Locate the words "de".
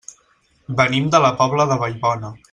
1.15-1.19, 1.73-1.77